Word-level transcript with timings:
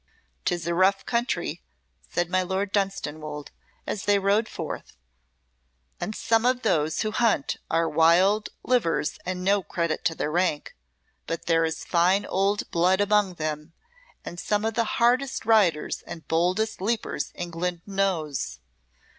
"'Tis 0.45 0.65
a 0.65 0.73
rough 0.73 1.05
country," 1.05 1.61
said 2.09 2.27
my 2.27 2.41
Lord 2.41 2.71
Dunstanwolde, 2.71 3.51
as 3.85 4.05
they 4.05 4.17
rode 4.17 4.47
forth, 4.49 4.97
"and 5.99 6.15
some 6.15 6.43
of 6.43 6.63
those 6.63 7.01
who 7.03 7.11
hunt 7.11 7.57
are 7.69 7.87
wild 7.87 8.49
livers 8.63 9.19
and 9.27 9.43
no 9.43 9.61
credit 9.61 10.03
to 10.05 10.15
their 10.15 10.31
rank, 10.31 10.75
but 11.27 11.45
there 11.45 11.65
is 11.65 11.85
fine 11.85 12.25
old 12.25 12.67
blood 12.71 12.99
among 12.99 13.35
them, 13.35 13.73
and 14.25 14.39
some 14.39 14.65
of 14.65 14.73
the 14.73 14.85
hardest 14.97 15.45
riders 15.45 16.01
and 16.07 16.27
boldest 16.27 16.81
leapers 16.81 17.31
England 17.35 17.81
knows." 17.85 18.57